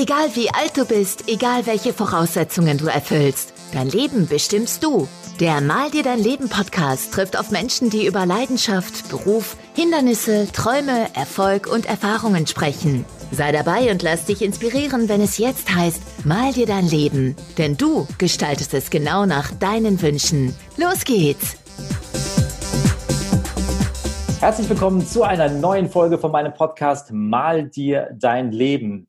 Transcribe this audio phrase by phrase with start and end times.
[0.00, 5.08] Egal wie alt du bist, egal welche Voraussetzungen du erfüllst, dein Leben bestimmst du.
[5.40, 11.12] Der Mal dir dein Leben Podcast trifft auf Menschen, die über Leidenschaft, Beruf, Hindernisse, Träume,
[11.16, 13.04] Erfolg und Erfahrungen sprechen.
[13.32, 17.34] Sei dabei und lass dich inspirieren, wenn es jetzt heißt, mal dir dein Leben.
[17.58, 20.54] Denn du gestaltest es genau nach deinen Wünschen.
[20.76, 21.56] Los geht's!
[24.38, 29.08] Herzlich willkommen zu einer neuen Folge von meinem Podcast Mal dir dein Leben.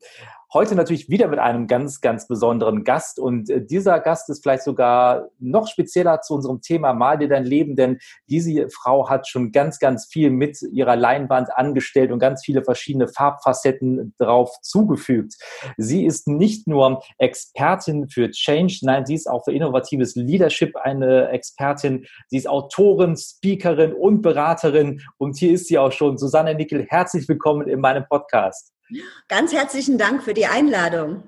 [0.52, 3.20] Heute natürlich wieder mit einem ganz, ganz besonderen Gast.
[3.20, 7.44] Und äh, dieser Gast ist vielleicht sogar noch spezieller zu unserem Thema Mal dir dein
[7.44, 12.44] Leben, denn diese Frau hat schon ganz, ganz viel mit ihrer Leinwand angestellt und ganz
[12.44, 15.36] viele verschiedene Farbfacetten drauf zugefügt.
[15.76, 21.28] Sie ist nicht nur Expertin für Change, nein, sie ist auch für innovatives Leadership eine
[21.28, 22.06] Expertin.
[22.26, 25.00] Sie ist Autorin, Speakerin und Beraterin.
[25.16, 26.18] Und hier ist sie auch schon.
[26.18, 28.72] Susanne Nickel, herzlich willkommen in meinem Podcast.
[29.28, 31.22] Ganz herzlichen Dank für die Einladung.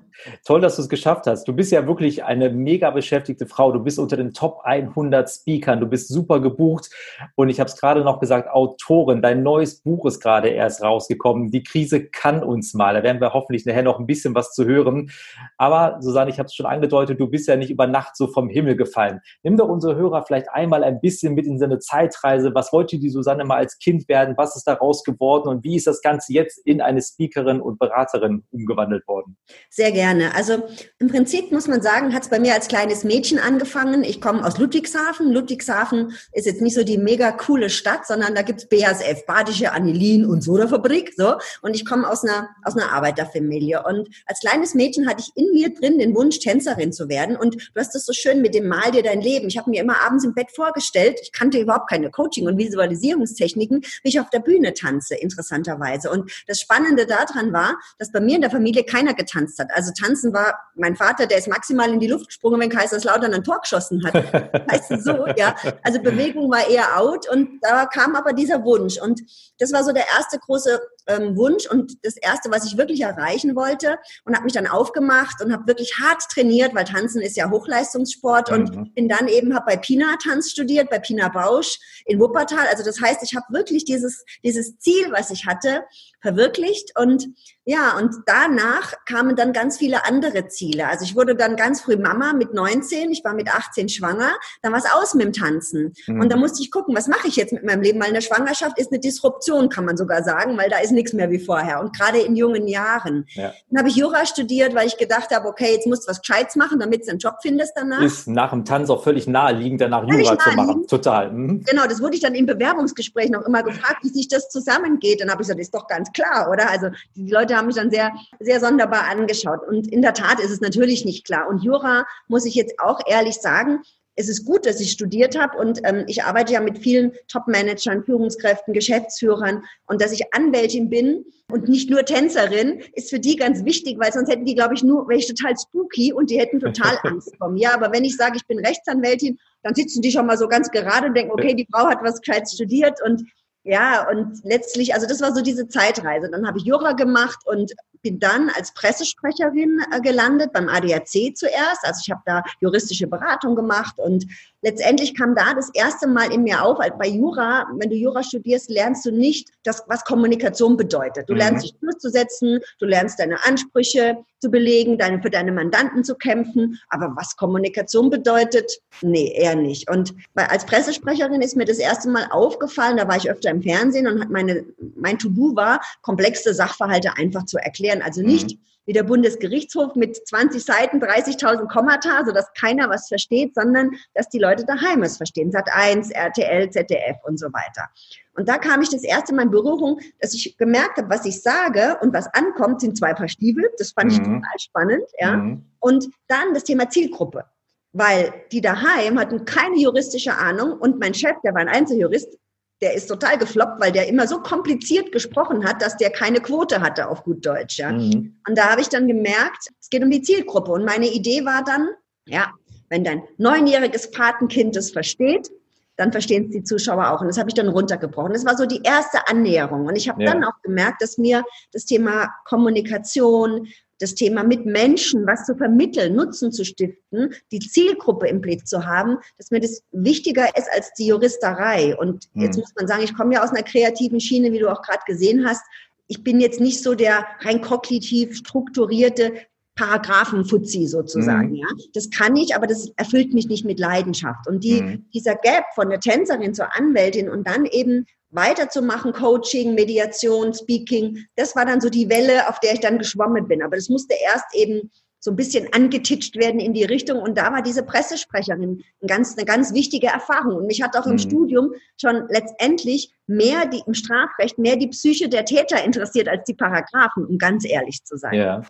[0.45, 1.47] Toll, dass du es geschafft hast.
[1.47, 3.71] Du bist ja wirklich eine mega beschäftigte Frau.
[3.71, 5.79] Du bist unter den Top 100 Speakern.
[5.79, 6.89] Du bist super gebucht.
[7.35, 9.21] Und ich habe es gerade noch gesagt, Autorin.
[9.21, 11.49] Dein neues Buch ist gerade erst rausgekommen.
[11.49, 12.93] Die Krise kann uns mal.
[12.93, 15.11] Da werden wir hoffentlich nachher noch ein bisschen was zu hören.
[15.57, 18.49] Aber Susanne, ich habe es schon angedeutet, du bist ja nicht über Nacht so vom
[18.49, 19.19] Himmel gefallen.
[19.41, 22.53] Nimm doch unsere Hörer vielleicht einmal ein bisschen mit in seine Zeitreise.
[22.53, 24.35] Was wollte die Susanne mal als Kind werden?
[24.37, 25.49] Was ist daraus geworden?
[25.49, 29.37] Und wie ist das Ganze jetzt in eine Speakerin und Beraterin umgewandelt worden?
[29.69, 30.35] Sehr gerne.
[30.35, 30.63] Also
[30.99, 34.03] im Prinzip muss man sagen, hat es bei mir als kleines Mädchen angefangen.
[34.03, 35.31] Ich komme aus Ludwigshafen.
[35.31, 40.25] Ludwigshafen ist jetzt nicht so die mega coole Stadt, sondern da gibt's BASF, Badische Anilin
[40.25, 41.13] und Sodafabrik.
[41.15, 41.35] So.
[41.61, 43.83] Und ich komme aus einer, aus einer Arbeiterfamilie.
[43.83, 47.35] Und als kleines Mädchen hatte ich in mir drin den Wunsch, Tänzerin zu werden.
[47.35, 49.47] Und du hast das so schön mit dem Mal dir dein Leben.
[49.47, 53.81] Ich habe mir immer abends im Bett vorgestellt, ich kannte überhaupt keine Coaching- und Visualisierungstechniken,
[54.03, 56.09] wie ich auf der Bühne tanze, interessanterweise.
[56.09, 59.67] Und das Spannende daran war, dass bei mir in der Familie keiner getanzt hat.
[59.73, 63.43] Also Tanzen war mein Vater, der ist maximal in die Luft gesprungen, wenn Kaiserslautern ein
[63.43, 64.13] Tor geschossen hat.
[64.71, 65.55] Weißt du, so, ja.
[65.81, 69.01] Also Bewegung war eher out und da kam aber dieser Wunsch.
[69.01, 69.21] Und
[69.59, 73.55] das war so der erste große ähm, Wunsch und das erste, was ich wirklich erreichen
[73.55, 77.49] wollte und habe mich dann aufgemacht und habe wirklich hart trainiert, weil Tanzen ist ja
[77.49, 78.57] Hochleistungssport mhm.
[78.57, 82.67] und bin dann eben habe bei Pina Tanz studiert, bei Pina Bausch in Wuppertal.
[82.69, 85.83] Also das heißt, ich habe wirklich dieses dieses Ziel, was ich hatte,
[86.21, 87.27] verwirklicht und
[87.65, 90.87] ja, und danach kamen dann ganz viele andere Ziele.
[90.87, 94.73] Also ich wurde dann ganz früh Mama mit 19, ich war mit 18 schwanger, dann
[94.73, 95.93] war es aus mit dem Tanzen.
[96.07, 96.21] Mhm.
[96.21, 98.77] Und da musste ich gucken, was mache ich jetzt mit meinem Leben, weil eine Schwangerschaft
[98.77, 101.97] ist eine Disruption, kann man sogar sagen, weil da ist nichts mehr wie vorher und
[101.97, 103.25] gerade in jungen Jahren.
[103.33, 103.51] Ja.
[103.69, 106.55] Dann habe ich Jura studiert, weil ich gedacht habe, okay, jetzt musst du was Gescheites
[106.55, 108.01] machen, damit du einen Job findest danach.
[108.01, 110.87] Ist nach dem Tanz auch völlig naheliegend, danach völlig Jura zu machen.
[110.87, 111.31] Total.
[111.31, 111.63] Mhm.
[111.63, 115.21] Genau, das wurde ich dann im Bewerbungsgespräch noch immer gefragt, wie sich das zusammengeht.
[115.21, 116.69] Dann habe ich gesagt, ist doch ganz klar, oder?
[116.69, 119.67] Also die Leute haben mich dann sehr, sehr sonderbar angeschaut.
[119.67, 121.47] Und in der Tat ist es natürlich nicht klar.
[121.47, 123.81] Und Jura, muss ich jetzt auch ehrlich sagen,
[124.15, 128.03] es ist gut, dass ich studiert habe und ähm, ich arbeite ja mit vielen Top-Managern,
[128.03, 133.65] Führungskräften, Geschäftsführern und dass ich Anwältin bin und nicht nur Tänzerin, ist für die ganz
[133.65, 136.59] wichtig, weil sonst hätten die, glaube ich, nur, wäre ich total spooky und die hätten
[136.59, 137.73] total Angst vor mir.
[137.73, 141.07] Aber wenn ich sage, ich bin Rechtsanwältin, dann sitzen die schon mal so ganz gerade
[141.07, 143.23] und denken, okay, die Frau hat was gescheit studiert und
[143.63, 146.29] ja, und letztlich, also das war so diese Zeitreise.
[146.29, 151.83] Dann habe ich Jura gemacht und bin dann als Pressesprecherin äh, gelandet beim ADAC zuerst.
[151.83, 154.25] Also ich habe da juristische Beratung gemacht und
[154.63, 158.69] letztendlich kam da das erste Mal in mir auf, bei Jura, wenn du Jura studierst,
[158.69, 161.29] lernst du nicht, das, was Kommunikation bedeutet.
[161.29, 161.69] Du lernst mhm.
[161.69, 166.79] dich durchzusetzen, du lernst deine Ansprüche zu belegen, deine, für deine Mandanten zu kämpfen.
[166.89, 169.89] Aber was Kommunikation bedeutet, nee, eher nicht.
[169.89, 174.07] Und als Pressesprecherin ist mir das erste Mal aufgefallen, da war ich öfter im Fernsehen
[174.07, 174.65] und meine,
[174.95, 178.01] mein To-Do war, komplexe Sachverhalte einfach zu erklären.
[178.01, 183.55] Also nicht mhm wie der Bundesgerichtshof mit 20 Seiten, 30.000 Kommata, sodass keiner was versteht,
[183.55, 185.51] sondern dass die Leute daheim es verstehen.
[185.51, 187.89] Sat 1, RTL, ZDF und so weiter.
[188.35, 191.41] Und da kam ich das erste Mal in Berührung, dass ich gemerkt habe, was ich
[191.41, 193.69] sage und was ankommt, sind zwei Paar Stiefel.
[193.77, 194.11] Das fand mhm.
[194.11, 195.37] ich total spannend, ja.
[195.37, 195.65] Mhm.
[195.79, 197.45] Und dann das Thema Zielgruppe.
[197.91, 202.39] Weil die daheim hatten keine juristische Ahnung und mein Chef, der war ein Einzeljurist,
[202.83, 206.81] der ist total gefloppt, weil der immer so kompliziert gesprochen hat, dass der keine Quote
[206.81, 207.77] hatte auf gut Deutsch.
[207.77, 207.93] Ja.
[207.93, 208.41] Mhm.
[208.47, 210.71] Und da habe ich dann gemerkt, es geht um die Zielgruppe.
[210.71, 211.87] Und meine Idee war dann,
[212.25, 212.51] ja,
[212.93, 215.49] wenn dein neunjähriges Patenkind es versteht,
[215.95, 217.21] dann verstehen es die Zuschauer auch.
[217.21, 218.33] Und das habe ich dann runtergebrochen.
[218.33, 219.87] Das war so die erste Annäherung.
[219.87, 220.31] Und ich habe ja.
[220.31, 223.67] dann auch gemerkt, dass mir das Thema Kommunikation,
[223.99, 228.85] das Thema mit Menschen was zu vermitteln, Nutzen zu stiften, die Zielgruppe im Blick zu
[228.85, 231.97] haben, dass mir das wichtiger ist als die Juristerei.
[231.97, 232.61] Und jetzt hm.
[232.61, 235.47] muss man sagen, ich komme ja aus einer kreativen Schiene, wie du auch gerade gesehen
[235.47, 235.63] hast.
[236.07, 239.33] Ich bin jetzt nicht so der rein kognitiv strukturierte
[239.75, 241.49] Paragraphen-Fuzzi sozusagen.
[241.49, 241.55] Mhm.
[241.55, 244.47] Ja, das kann ich, aber das erfüllt mich nicht mit Leidenschaft.
[244.47, 245.05] Und die, mhm.
[245.13, 251.55] dieser Gap von der Tänzerin zur Anwältin und dann eben weiterzumachen, Coaching, Mediation, Speaking, das
[251.55, 253.61] war dann so die Welle, auf der ich dann geschwommen bin.
[253.61, 257.19] Aber das musste erst eben so ein bisschen angetitscht werden in die Richtung.
[257.19, 260.57] Und da war diese Pressesprecherin ein ganz, eine ganz wichtige Erfahrung.
[260.57, 261.19] Und mich hat auch im mhm.
[261.19, 266.53] Studium schon letztendlich mehr die, im Strafrecht mehr die Psyche der Täter interessiert als die
[266.53, 268.33] Paragraphen, um ganz ehrlich zu sein.
[268.33, 268.61] Ja,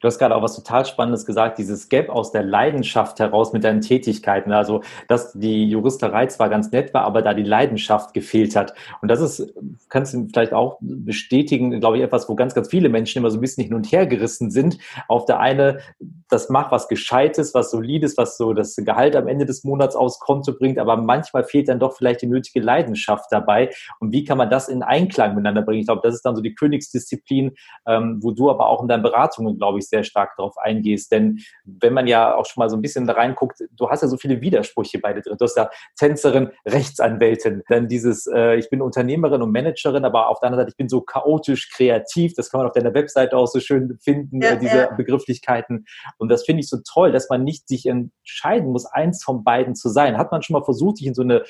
[0.00, 3.64] du hast gerade auch was total Spannendes gesagt, dieses Gap aus der Leidenschaft heraus mit
[3.64, 4.52] deinen Tätigkeiten.
[4.52, 8.74] Also, dass die Juristerei zwar ganz nett war, aber da die Leidenschaft gefehlt hat.
[9.02, 9.52] Und das ist,
[9.88, 13.38] kannst du vielleicht auch bestätigen, glaube ich, etwas, wo ganz, ganz viele Menschen immer so
[13.38, 14.78] ein bisschen hin und her gerissen sind.
[15.08, 15.80] Auf der eine
[16.28, 20.18] das macht was Gescheites, was Solides, was so das Gehalt am Ende des Monats aufs
[20.18, 23.70] Konto bringt, aber manchmal fehlt dann doch vielleicht die nötige Leidenschaft dabei.
[24.00, 25.80] Und wie kann man das in Einklang miteinander bringen?
[25.80, 27.54] Ich glaube, das ist dann so die Königsdisziplin,
[27.86, 31.12] ähm, wo du aber auch in deinen Beratungen, glaube ich, sehr stark darauf eingehst.
[31.12, 34.08] Denn wenn man ja auch schon mal so ein bisschen da reinguckt, du hast ja
[34.08, 35.36] so viele Widersprüche beide drin.
[35.38, 40.40] Du hast ja Tänzerin, Rechtsanwältin, dann dieses, äh, ich bin Unternehmerin und Managerin, aber auf
[40.40, 42.34] der anderen Seite, ich bin so chaotisch kreativ.
[42.34, 44.94] Das kann man auf deiner Webseite auch so schön finden, ja, äh, diese ja.
[44.94, 45.86] Begrifflichkeiten.
[46.18, 49.74] Und das finde ich so toll, dass man nicht sich entscheiden muss, eins von beiden
[49.74, 50.18] zu sein.
[50.18, 51.44] Hat man schon mal versucht, dich in so eine,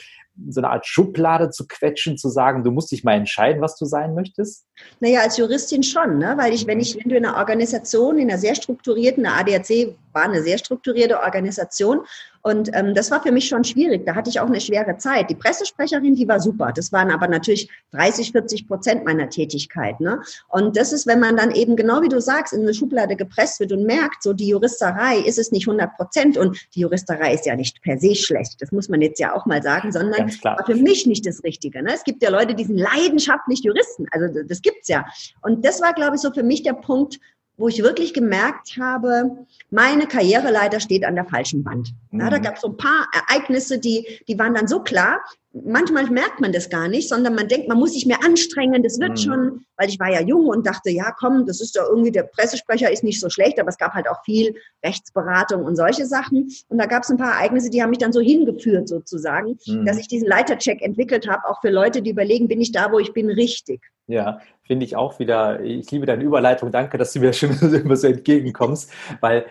[0.48, 3.84] so eine Art Schublade zu quetschen, zu sagen, du musst dich mal entscheiden, was du
[3.86, 4.64] sein möchtest?
[5.00, 6.34] Naja, als Juristin schon, ne?
[6.36, 9.96] weil ich, wenn ich, wenn du in einer Organisation, in einer sehr strukturierten, eine ADAC
[10.12, 12.00] war eine sehr strukturierte Organisation
[12.46, 14.06] und ähm, das war für mich schon schwierig.
[14.06, 15.30] Da hatte ich auch eine schwere Zeit.
[15.30, 16.70] Die Pressesprecherin, die war super.
[16.72, 19.98] Das waren aber natürlich 30, 40 Prozent meiner Tätigkeit.
[19.98, 20.20] Ne?
[20.46, 23.58] Und das ist, wenn man dann eben, genau wie du sagst, in eine Schublade gepresst
[23.58, 26.36] wird und merkt, so die Juristerei ist es nicht 100 Prozent.
[26.36, 28.62] Und die Juristerei ist ja nicht per se schlecht.
[28.62, 31.82] Das muss man jetzt ja auch mal sagen, sondern war für mich nicht das Richtige.
[31.82, 31.94] Ne?
[31.94, 34.06] Es gibt ja Leute, die sind leidenschaftlich Juristen.
[34.12, 35.04] Also das gibt's ja.
[35.42, 37.18] Und das war, glaube ich, so für mich der Punkt,
[37.56, 41.94] wo ich wirklich gemerkt habe, meine Karriereleiter steht an der falschen Wand.
[42.12, 42.42] Ja, da mhm.
[42.42, 45.20] gab es so ein paar Ereignisse, die, die waren dann so klar.
[45.64, 49.00] Manchmal merkt man das gar nicht, sondern man denkt, man muss sich mehr anstrengen, das
[49.00, 49.16] wird mhm.
[49.16, 52.24] schon, weil ich war ja jung und dachte, ja komm, das ist doch irgendwie, der
[52.24, 54.54] Pressesprecher ist nicht so schlecht, aber es gab halt auch viel
[54.84, 56.50] Rechtsberatung und solche Sachen.
[56.68, 59.86] Und da gab es ein paar Ereignisse, die haben mich dann so hingeführt sozusagen, mhm.
[59.86, 62.98] dass ich diesen Leitercheck entwickelt habe, auch für Leute, die überlegen, bin ich da, wo
[62.98, 63.80] ich bin, richtig.
[64.08, 67.96] Ja, finde ich auch wieder, ich liebe deine Überleitung, danke, dass du mir schon immer
[67.96, 69.46] so entgegenkommst, weil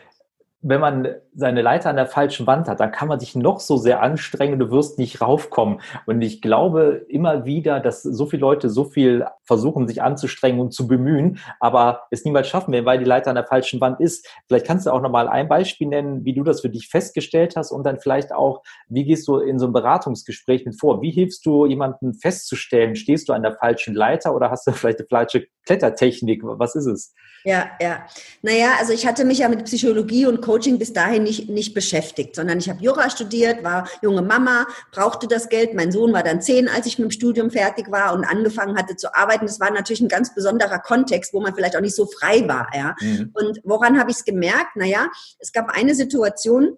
[0.67, 3.77] wenn man seine Leiter an der falschen Wand hat, dann kann man sich noch so
[3.77, 5.79] sehr anstrengen, du wirst nicht raufkommen.
[6.07, 10.73] Und ich glaube immer wieder, dass so viele Leute so viel versuchen, sich anzustrengen und
[10.73, 14.27] zu bemühen, aber es niemals schaffen werden, weil die Leiter an der falschen Wand ist.
[14.47, 17.71] Vielleicht kannst du auch nochmal ein Beispiel nennen, wie du das für dich festgestellt hast
[17.71, 20.99] und dann vielleicht auch, wie gehst du in so einem Beratungsgespräch mit vor?
[20.99, 22.95] Wie hilfst du jemanden festzustellen?
[22.95, 26.41] Stehst du an der falschen Leiter oder hast du vielleicht eine falsche Klettertechnik?
[26.43, 27.13] Was ist es?
[27.45, 28.07] Ja, ja.
[28.41, 32.35] Naja, also ich hatte mich ja mit Psychologie und Coaching bis dahin nicht, nicht beschäftigt,
[32.35, 35.75] sondern ich habe Jura studiert, war junge Mama, brauchte das Geld.
[35.75, 38.95] Mein Sohn war dann zehn, als ich mit dem Studium fertig war und angefangen hatte
[38.95, 39.45] zu arbeiten.
[39.45, 42.67] Das war natürlich ein ganz besonderer Kontext, wo man vielleicht auch nicht so frei war.
[42.73, 42.95] Ja.
[42.99, 43.29] Mhm.
[43.33, 44.75] Und woran habe ich es gemerkt?
[44.75, 45.07] Naja,
[45.37, 46.75] es gab eine Situation,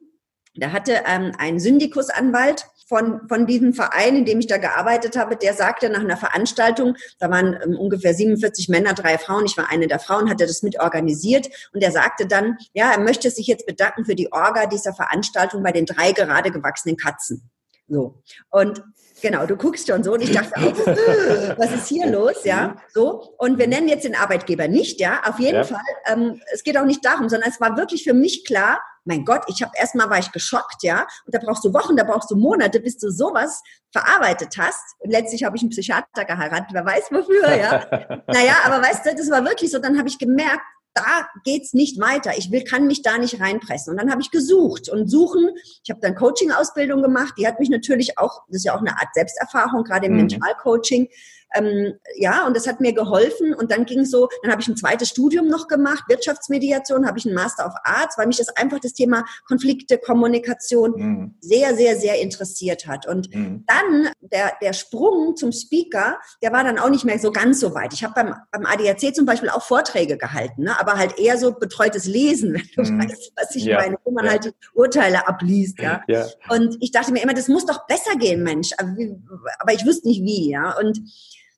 [0.57, 5.35] da hatte ähm, ein Syndikusanwalt von, von diesem Verein, in dem ich da gearbeitet habe,
[5.35, 9.69] der sagte nach einer Veranstaltung, da waren ähm, ungefähr 47 Männer, drei Frauen, ich war
[9.69, 13.29] eine der Frauen, hat er das mit organisiert und er sagte dann, ja, er möchte
[13.29, 17.49] sich jetzt bedanken für die Orga dieser Veranstaltung bei den drei gerade gewachsenen Katzen.
[17.89, 18.21] So.
[18.49, 18.83] Und
[19.21, 22.43] genau, du guckst schon so und ich dachte auch, was ist hier los?
[22.43, 23.33] Ja, so.
[23.37, 25.63] Und wir nennen jetzt den Arbeitgeber nicht, ja, auf jeden ja.
[25.63, 25.79] Fall.
[26.05, 29.43] Ähm, es geht auch nicht darum, sondern es war wirklich für mich klar, mein Gott,
[29.47, 32.35] ich habe erstmal war ich geschockt, ja, und da brauchst du Wochen, da brauchst du
[32.35, 34.95] Monate, bis du sowas verarbeitet hast.
[34.99, 37.85] Und letztlich habe ich einen Psychiater geheiratet, wer weiß wofür, ja.
[38.27, 40.61] naja, aber weißt du, das war wirklich so, dann habe ich gemerkt,
[40.97, 42.31] da geht's nicht weiter.
[42.37, 43.91] Ich will, kann mich da nicht reinpressen.
[43.91, 45.51] Und dann habe ich gesucht und suchen.
[45.83, 47.35] Ich habe dann Coaching-Ausbildung gemacht.
[47.37, 50.19] Die hat mich natürlich auch, das ist ja auch eine Art Selbsterfahrung, gerade im mhm.
[50.19, 51.07] Mentalcoaching,
[51.55, 53.53] ähm, ja, und das hat mir geholfen.
[53.53, 57.25] Und dann ging so, dann habe ich ein zweites Studium noch gemacht, Wirtschaftsmediation, habe ich
[57.25, 61.35] einen Master of Arts, weil mich das einfach das Thema Konflikte, Kommunikation mhm.
[61.39, 63.07] sehr, sehr, sehr interessiert hat.
[63.07, 63.65] Und mhm.
[63.67, 67.73] dann der, der Sprung zum Speaker, der war dann auch nicht mehr so ganz so
[67.73, 67.93] weit.
[67.93, 70.79] Ich habe beim, beim ADAC zum Beispiel auch Vorträge gehalten, ne?
[70.79, 73.01] aber halt eher so betreutes Lesen, wenn du mhm.
[73.01, 73.79] weißt, was ich ja.
[73.79, 74.31] meine, wo man ja.
[74.31, 75.79] halt die Urteile abliest.
[75.79, 76.01] Ja?
[76.07, 76.25] ja?
[76.49, 78.71] Und ich dachte mir immer, das muss doch besser gehen, Mensch.
[78.77, 80.49] Aber, ich wüsste nicht wie.
[80.49, 80.77] Ja?
[80.77, 80.99] Und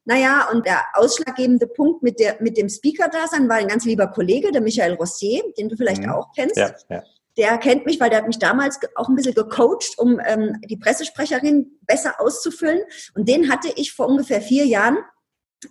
[0.10, 4.52] naja, und der ausschlaggebende Punkt mit, der, mit dem Speaker-Dasein war ein ganz lieber Kollege,
[4.52, 6.10] der Michael Rossier, den du vielleicht mhm.
[6.10, 6.58] auch kennst.
[6.58, 7.04] Ja, ja.
[7.38, 10.78] Der kennt mich, weil der hat mich damals auch ein bisschen gecoacht, um ähm, die
[10.78, 12.82] Pressesprecherin besser auszufüllen.
[13.14, 14.98] Und den hatte ich vor ungefähr vier Jahren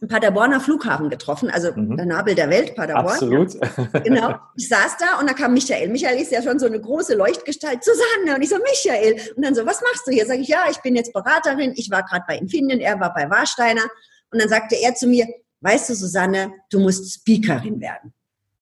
[0.01, 1.97] im Paderborner Flughafen getroffen, also mhm.
[1.97, 3.09] der Nabel der Welt, Paderborn.
[3.09, 3.57] Absolut.
[4.05, 4.37] Genau.
[4.57, 5.89] Ich saß da und da kam Michael.
[5.89, 7.83] Michael ist ja schon so eine große Leuchtgestalt.
[7.83, 8.37] Susanne.
[8.37, 9.21] Und ich so, Michael.
[9.35, 10.27] Und dann so, was machst du hier?
[10.27, 11.73] Sag ich, ja, ich bin jetzt Beraterin.
[11.75, 13.83] Ich war gerade bei Infineon, er war bei Warsteiner.
[14.31, 15.27] Und dann sagte er zu mir,
[15.61, 18.13] weißt du, Susanne, du musst Speakerin werden.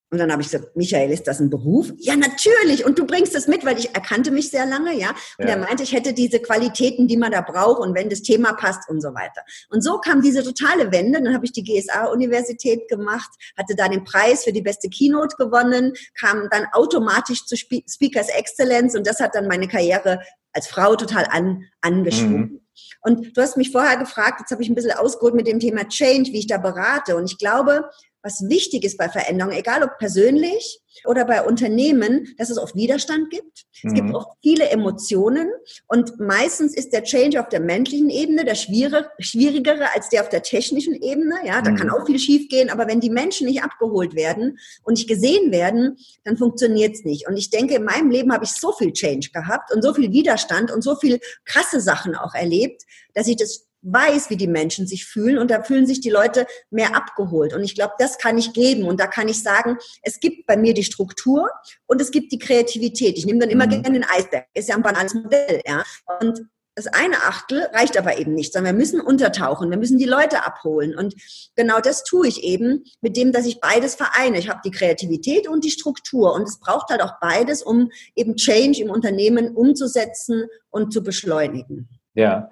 [0.09, 1.93] Und dann habe ich gesagt, Michael, ist das ein Beruf?
[1.99, 2.87] Ja, natürlich.
[2.87, 5.11] Und du bringst es mit, weil ich erkannte mich sehr lange, ja.
[5.37, 5.55] Und ja.
[5.55, 8.89] er meinte, ich hätte diese Qualitäten, die man da braucht und wenn das Thema passt
[8.89, 9.43] und so weiter.
[9.69, 11.21] Und so kam diese totale Wende.
[11.21, 15.93] Dann habe ich die GSA-Universität gemacht, hatte da den Preis für die beste Keynote gewonnen,
[16.19, 20.21] kam dann automatisch zu Speakers Excellence und das hat dann meine Karriere
[20.57, 22.41] als Frau total an, angeschwungen.
[22.41, 22.61] Mhm.
[23.03, 25.89] Und du hast mich vorher gefragt, jetzt habe ich ein bisschen ausgeholt mit dem Thema
[25.89, 27.17] Change, wie ich da berate.
[27.17, 27.89] Und ich glaube,
[28.27, 33.31] was wichtig ist bei Veränderungen, egal ob persönlich oder bei Unternehmen, dass es oft Widerstand
[33.31, 33.65] gibt.
[33.83, 33.89] Mhm.
[33.89, 34.15] Es gibt mhm.
[34.17, 35.49] oft viele Emotionen
[35.87, 40.43] und meistens ist der Change auf der menschlichen Ebene der schwierigere als der auf der
[40.43, 41.37] technischen Ebene.
[41.45, 41.77] Ja, da mhm.
[41.77, 45.97] kann auch viel schiefgehen, aber wenn die Menschen nicht abgeholt werden und nicht gesehen werden,
[46.25, 47.29] dann funktioniert es nicht.
[47.29, 50.11] Und ich denke, in meinem Leben habe ich so viel Change gehabt und so viel
[50.11, 52.83] Widerstand und so viel krasse Sachen auch erlebt,
[53.15, 56.47] dass ich das weiß, wie die Menschen sich fühlen und da fühlen sich die Leute
[56.71, 57.55] mehr abgeholt.
[57.55, 60.57] Und ich glaube, das kann ich geben und da kann ich sagen, es gibt bei
[60.57, 61.49] mir die Struktur
[61.87, 63.17] und es gibt die Kreativität.
[63.17, 63.83] Ich nehme dann immer mhm.
[63.83, 65.85] gerne den Eisberg, ist ja ein banales Modell, ja.
[66.21, 70.05] Und das eine Achtel reicht aber eben nicht, sondern wir müssen untertauchen, wir müssen die
[70.05, 70.95] Leute abholen.
[70.95, 71.15] Und
[71.55, 74.39] genau das tue ich eben mit dem, dass ich beides vereine.
[74.39, 76.35] Ich habe die Kreativität und die Struktur.
[76.35, 81.89] Und es braucht halt auch beides, um eben Change im Unternehmen umzusetzen und zu beschleunigen.
[82.13, 82.51] Ja,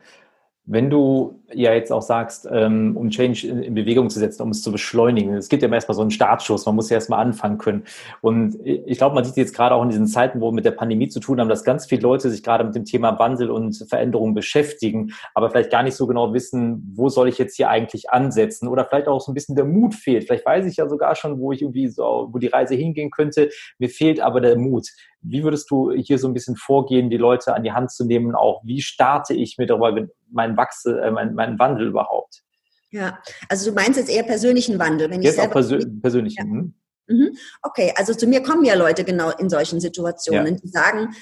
[0.66, 4.63] wenn du ja jetzt auch sagst, ähm, um Change in, Bewegung zu setzen, um es
[4.63, 7.85] zu beschleunigen, es gibt ja erstmal so einen Startschuss, man muss ja erstmal anfangen können.
[8.21, 10.73] Und ich glaube, man sieht jetzt gerade auch in diesen Zeiten, wo wir mit der
[10.73, 13.85] Pandemie zu tun haben, dass ganz viele Leute sich gerade mit dem Thema Wandel und
[13.89, 18.11] Veränderung beschäftigen, aber vielleicht gar nicht so genau wissen, wo soll ich jetzt hier eigentlich
[18.11, 20.25] ansetzen oder vielleicht auch so ein bisschen der Mut fehlt.
[20.25, 23.51] Vielleicht weiß ich ja sogar schon, wo ich irgendwie so, wo die Reise hingehen könnte.
[23.79, 24.89] Mir fehlt aber der Mut.
[25.27, 28.35] Wie würdest du hier so ein bisschen vorgehen, die Leute an die Hand zu nehmen?
[28.35, 32.43] Auch wie starte ich mit darüber meinen Wachsel, äh, meinen, meinen Wandel überhaupt?
[32.91, 36.39] Ja, also du meinst jetzt eher persönlichen Wandel, wenn jetzt ich auch persö persönlichen.
[36.39, 36.45] Ja.
[36.45, 36.75] Mhm.
[37.09, 37.37] mhm.
[37.63, 40.61] Okay, also zu mir kommen ja Leute genau in solchen Situationen, ja.
[40.63, 41.15] die sagen,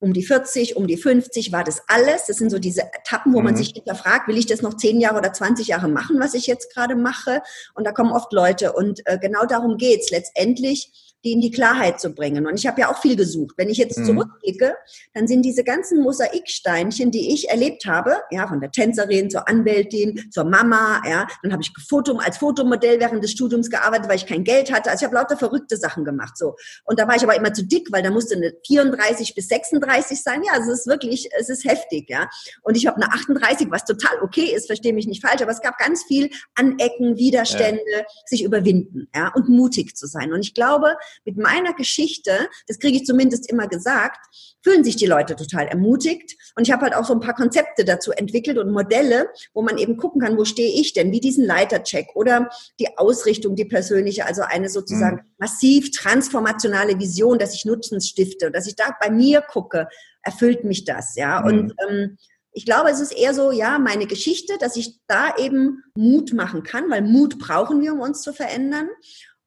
[0.00, 2.26] um die 40, um die 50 war das alles.
[2.26, 3.44] Das sind so diese Etappen, wo mhm.
[3.44, 6.48] man sich hinterfragt, will ich das noch 10 Jahre oder 20 Jahre machen, was ich
[6.48, 7.40] jetzt gerade mache?
[7.74, 12.00] Und da kommen oft Leute und äh, genau darum geht's letztendlich die in die Klarheit
[12.00, 12.46] zu bringen.
[12.46, 13.54] Und ich habe ja auch viel gesucht.
[13.56, 14.04] Wenn ich jetzt mhm.
[14.06, 14.74] zurückblicke,
[15.14, 20.30] dann sind diese ganzen Mosaiksteinchen, die ich erlebt habe, ja, von der Tänzerin zur Anwältin,
[20.30, 24.26] zur Mama, ja, dann habe ich Foto, als Fotomodell während des Studiums gearbeitet, weil ich
[24.26, 24.90] kein Geld hatte.
[24.90, 26.56] Also ich habe lauter verrückte Sachen gemacht, so.
[26.84, 30.22] Und da war ich aber immer zu dick, weil da musste eine 34 bis 36
[30.22, 30.42] sein.
[30.44, 32.28] Ja, also es ist wirklich, es ist heftig, ja.
[32.62, 35.60] Und ich habe eine 38, was total okay ist, verstehe mich nicht falsch, aber es
[35.60, 38.04] gab ganz viel Anecken, Widerstände, ja.
[38.26, 40.32] sich überwinden, ja, und mutig zu sein.
[40.32, 44.18] Und ich glaube, mit meiner Geschichte, das kriege ich zumindest immer gesagt,
[44.62, 46.36] fühlen sich die Leute total ermutigt.
[46.56, 49.78] Und ich habe halt auch so ein paar Konzepte dazu entwickelt und Modelle, wo man
[49.78, 54.26] eben gucken kann, wo stehe ich denn, wie diesen Leitercheck oder die Ausrichtung, die persönliche,
[54.26, 55.34] also eine sozusagen mhm.
[55.38, 59.88] massiv transformationale Vision, dass ich Nutzen stifte, dass ich da bei mir gucke,
[60.22, 61.40] erfüllt mich das, ja.
[61.40, 61.46] Mhm.
[61.46, 62.16] Und ähm,
[62.52, 66.62] ich glaube, es ist eher so, ja, meine Geschichte, dass ich da eben Mut machen
[66.62, 68.88] kann, weil Mut brauchen wir, um uns zu verändern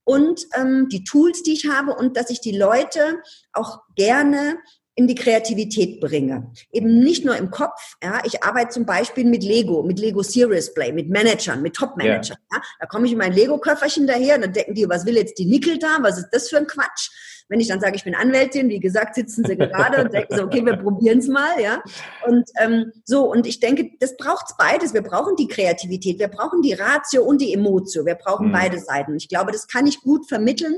[0.05, 3.21] und ähm, die Tools, die ich habe und dass ich die Leute
[3.51, 4.59] auch gerne
[4.95, 6.51] in die Kreativität bringe.
[6.71, 7.97] Eben nicht nur im Kopf.
[8.01, 12.37] Ja, ich arbeite zum Beispiel mit Lego, mit Lego Serious Play, mit Managern, mit Top-Managern.
[12.51, 12.57] Ja.
[12.57, 12.63] ja.
[12.79, 15.45] da komme ich in mein Lego-Köfferchen daher und dann denken die, was will jetzt die
[15.45, 15.97] Nickel da?
[16.01, 17.09] Was ist das für ein Quatsch?
[17.47, 20.43] Wenn ich dann sage, ich bin Anwältin, wie gesagt, sitzen sie gerade und denken so,
[20.43, 21.83] okay, wir probieren es mal, ja.
[22.25, 24.95] Und ähm, so, und ich denke, das braucht beides.
[24.95, 28.05] Wir brauchen die Kreativität, wir brauchen die Ratio und die Emotio.
[28.05, 28.53] Wir brauchen mhm.
[28.53, 29.15] beide Seiten.
[29.15, 30.77] Ich glaube, das kann ich gut vermitteln,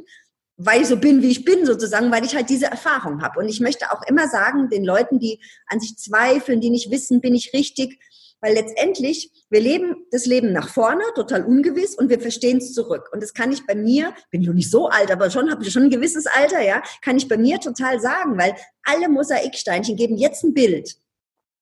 [0.58, 3.40] weil ich so bin, wie ich bin, sozusagen, weil ich halt diese Erfahrung habe.
[3.40, 7.22] Und ich möchte auch immer sagen, den Leuten, die an sich zweifeln, die nicht wissen,
[7.22, 8.00] bin ich richtig,
[8.42, 13.10] weil letztendlich, wir leben das Leben nach vorne, total ungewiss, und wir verstehen es zurück.
[13.12, 15.72] Und das kann ich bei mir, bin noch nicht so alt, aber schon habe ich
[15.72, 20.18] schon ein gewisses Alter, ja, kann ich bei mir total sagen, weil alle Mosaiksteinchen geben
[20.18, 20.98] jetzt ein Bild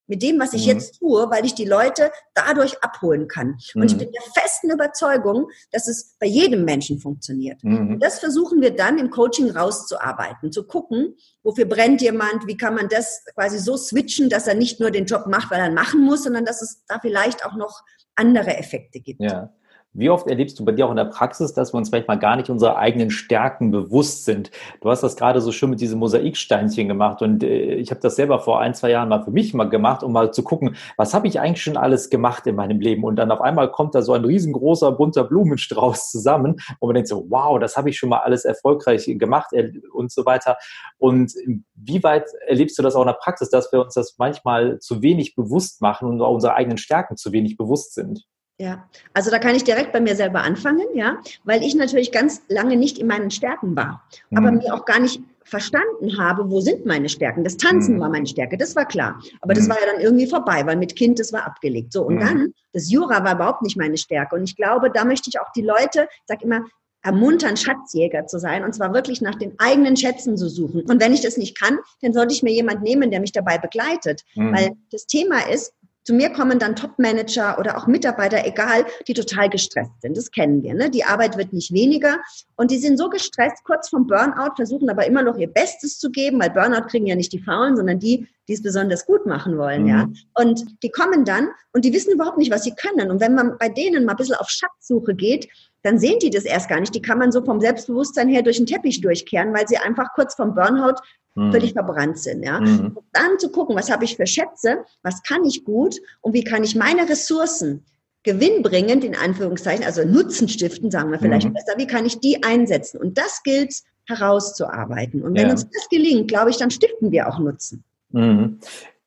[0.08, 0.74] mit dem, was ich mhm.
[0.74, 3.58] jetzt tue, weil ich die Leute dadurch abholen kann.
[3.74, 3.88] Und mhm.
[3.88, 7.64] ich bin der festen Überzeugung, dass es bei jedem Menschen funktioniert.
[7.64, 7.94] Mhm.
[7.94, 12.76] Und das versuchen wir dann im Coaching rauszuarbeiten, zu gucken, wofür brennt jemand, wie kann
[12.76, 16.02] man das quasi so switchen, dass er nicht nur den Job macht, weil er machen
[16.02, 17.84] muss, sondern dass es da vielleicht auch noch
[18.16, 19.22] andere Effekte gibt.
[19.22, 19.54] Ja.
[19.98, 22.20] Wie oft erlebst du bei dir auch in der Praxis, dass wir uns vielleicht mal
[22.20, 24.52] gar nicht unserer eigenen Stärken bewusst sind?
[24.82, 28.18] Du hast das gerade so schön mit diesem Mosaiksteinchen gemacht und äh, ich habe das
[28.18, 31.14] selber vor ein, zwei Jahren mal für mich mal gemacht, um mal zu gucken, was
[31.14, 33.06] habe ich eigentlich schon alles gemacht in meinem Leben?
[33.06, 37.08] Und dann auf einmal kommt da so ein riesengroßer bunter Blumenstrauß zusammen und man denkt
[37.08, 40.58] so, wow, das habe ich schon mal alles erfolgreich gemacht äh, und so weiter.
[40.98, 41.32] Und
[41.74, 45.02] wie weit erlebst du das auch in der Praxis, dass wir uns das manchmal zu
[45.02, 48.26] wenig bewusst machen und unsere eigenen Stärken zu wenig bewusst sind?
[48.58, 52.42] Ja, also da kann ich direkt bei mir selber anfangen, ja, weil ich natürlich ganz
[52.48, 54.38] lange nicht in meinen Stärken war, mhm.
[54.38, 57.44] aber mir auch gar nicht verstanden habe, wo sind meine Stärken.
[57.44, 58.00] Das Tanzen mhm.
[58.00, 59.22] war meine Stärke, das war klar.
[59.42, 59.58] Aber mhm.
[59.58, 61.94] das war ja dann irgendwie vorbei, weil mit Kind, das war abgelegt.
[61.94, 62.20] So, und mhm.
[62.20, 64.36] dann, das Jura war überhaupt nicht meine Stärke.
[64.36, 66.66] Und ich glaube, da möchte ich auch die Leute, ich sag immer,
[67.04, 70.82] ermuntern, Schatzjäger zu sein und zwar wirklich nach den eigenen Schätzen zu suchen.
[70.90, 73.60] Und wenn ich das nicht kann, dann sollte ich mir jemand nehmen, der mich dabei
[73.60, 74.24] begleitet.
[74.34, 74.56] Mhm.
[74.56, 75.74] Weil das Thema ist,
[76.06, 80.16] zu mir kommen dann Top-Manager oder auch Mitarbeiter, egal, die total gestresst sind.
[80.16, 80.76] Das kennen wir.
[80.76, 80.92] Ne?
[80.92, 82.20] Die Arbeit wird nicht weniger
[82.56, 86.12] und die sind so gestresst, kurz vom Burnout, versuchen aber immer noch ihr Bestes zu
[86.12, 89.58] geben, weil Burnout kriegen ja nicht die Faulen, sondern die, die es besonders gut machen
[89.58, 89.84] wollen.
[89.84, 89.90] Mhm.
[89.90, 90.08] Ja?
[90.36, 93.10] Und die kommen dann und die wissen überhaupt nicht, was sie können.
[93.10, 95.50] Und wenn man bei denen mal ein bisschen auf Schatzsuche geht,
[95.82, 96.94] dann sehen die das erst gar nicht.
[96.94, 100.36] Die kann man so vom Selbstbewusstsein her durch den Teppich durchkehren, weil sie einfach kurz
[100.36, 101.00] vom Burnout
[101.36, 101.52] mhm.
[101.52, 102.44] völlig verbrannt sind.
[102.44, 102.60] Ja?
[102.60, 102.98] Mhm.
[103.14, 106.64] dann zu gucken, was habe ich für Schätze, was kann ich gut und wie kann
[106.64, 107.86] ich meine Ressourcen
[108.24, 111.54] gewinnbringend, in Anführungszeichen, also Nutzen stiften, sagen wir vielleicht mhm.
[111.54, 113.00] besser, wie kann ich die einsetzen?
[113.00, 113.76] Und das gilt
[114.08, 115.22] herauszuarbeiten.
[115.22, 115.52] Und wenn ja.
[115.52, 117.84] uns das gelingt, glaube ich, dann stiften wir auch Nutzen.
[118.10, 118.60] Mhm.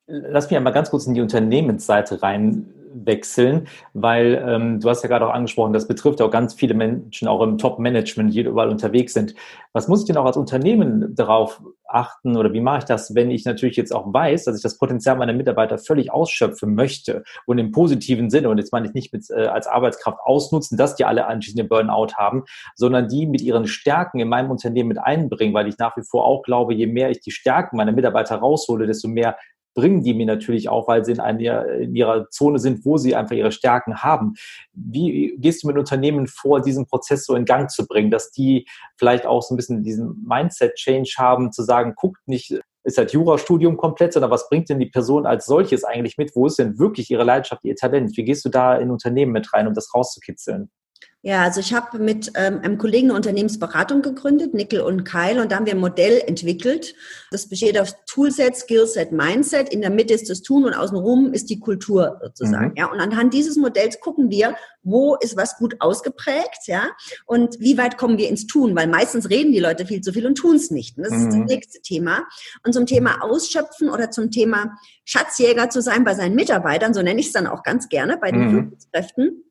[0.06, 5.08] Lass mich einmal ganz kurz in die Unternehmensseite rein wechseln, weil ähm, du hast ja
[5.08, 9.14] gerade auch angesprochen, das betrifft auch ganz viele Menschen, auch im Top-Management, die überall unterwegs
[9.14, 9.34] sind.
[9.72, 13.30] Was muss ich denn auch als Unternehmen darauf achten oder wie mache ich das, wenn
[13.30, 17.58] ich natürlich jetzt auch weiß, dass ich das Potenzial meiner Mitarbeiter völlig ausschöpfen möchte und
[17.58, 21.04] im positiven Sinne, und jetzt meine ich nicht mit, äh, als Arbeitskraft ausnutzen, dass die
[21.04, 25.54] alle anschließend den Burnout haben, sondern die mit ihren Stärken in meinem Unternehmen mit einbringen,
[25.54, 28.86] weil ich nach wie vor auch glaube, je mehr ich die Stärken meiner Mitarbeiter raushole,
[28.86, 29.36] desto mehr
[29.74, 33.14] bringen die mir natürlich auch, weil sie in, einer, in ihrer Zone sind, wo sie
[33.14, 34.34] einfach ihre Stärken haben.
[34.72, 38.66] Wie gehst du mit Unternehmen vor, diesen Prozess so in Gang zu bringen, dass die
[38.96, 43.76] vielleicht auch so ein bisschen diesen Mindset-Change haben, zu sagen, guckt nicht, ist das Jurastudium
[43.76, 46.34] komplett, sondern was bringt denn die Person als solches eigentlich mit?
[46.34, 48.16] Wo ist denn wirklich ihre Leidenschaft, ihr Talent?
[48.16, 50.70] Wie gehst du da in Unternehmen mit rein, um das rauszukitzeln?
[51.22, 55.50] Ja, also ich habe mit ähm, einem Kollegen eine Unternehmensberatung gegründet, Nickel und Keil, und
[55.50, 56.94] da haben wir ein Modell entwickelt.
[57.32, 59.68] Das besteht aus Toolset, Skillset, Mindset.
[59.70, 62.68] In der Mitte ist das Tun und außenrum ist die Kultur sozusagen.
[62.68, 62.76] Mhm.
[62.76, 64.54] Ja, und anhand dieses Modells gucken wir,
[64.84, 66.84] wo ist was gut ausgeprägt, ja,
[67.26, 70.24] und wie weit kommen wir ins Tun, weil meistens reden die Leute viel zu viel
[70.24, 70.98] und tun es nicht.
[70.98, 71.18] Und das mhm.
[71.18, 71.44] ist das mhm.
[71.46, 72.28] nächste Thema.
[72.64, 77.18] Und zum Thema Ausschöpfen oder zum Thema Schatzjäger zu sein bei seinen Mitarbeitern, so nenne
[77.18, 78.50] ich es dann auch ganz gerne bei den mhm.
[78.50, 79.42] Führungskräften